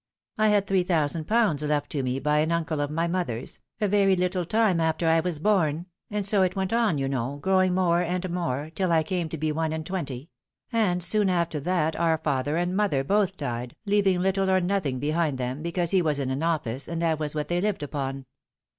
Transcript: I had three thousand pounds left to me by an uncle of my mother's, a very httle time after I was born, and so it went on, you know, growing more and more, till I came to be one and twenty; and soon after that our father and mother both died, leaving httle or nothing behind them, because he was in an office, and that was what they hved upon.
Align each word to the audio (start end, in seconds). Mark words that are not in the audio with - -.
I 0.39 0.47
had 0.47 0.65
three 0.65 0.81
thousand 0.81 1.25
pounds 1.27 1.61
left 1.61 1.91
to 1.91 2.01
me 2.01 2.17
by 2.17 2.39
an 2.39 2.51
uncle 2.51 2.81
of 2.81 2.89
my 2.89 3.07
mother's, 3.07 3.59
a 3.79 3.87
very 3.87 4.15
httle 4.15 4.47
time 4.47 4.79
after 4.79 5.07
I 5.07 5.19
was 5.19 5.37
born, 5.37 5.85
and 6.09 6.25
so 6.25 6.41
it 6.41 6.55
went 6.55 6.73
on, 6.73 6.97
you 6.97 7.07
know, 7.07 7.37
growing 7.37 7.75
more 7.75 8.01
and 8.01 8.27
more, 8.31 8.71
till 8.73 8.91
I 8.91 9.03
came 9.03 9.29
to 9.29 9.37
be 9.37 9.51
one 9.51 9.71
and 9.71 9.85
twenty; 9.85 10.31
and 10.73 11.03
soon 11.03 11.29
after 11.29 11.59
that 11.59 11.95
our 11.97 12.17
father 12.17 12.57
and 12.57 12.75
mother 12.75 13.03
both 13.03 13.37
died, 13.37 13.75
leaving 13.85 14.21
httle 14.21 14.47
or 14.47 14.59
nothing 14.59 14.97
behind 14.97 15.37
them, 15.37 15.61
because 15.61 15.91
he 15.91 16.01
was 16.01 16.17
in 16.17 16.31
an 16.31 16.41
office, 16.41 16.87
and 16.87 16.99
that 17.03 17.19
was 17.19 17.35
what 17.35 17.47
they 17.47 17.61
hved 17.61 17.83
upon. 17.83 18.25